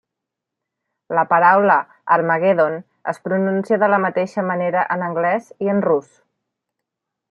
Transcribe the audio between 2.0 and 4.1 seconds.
Harmagedon es pronuncia de la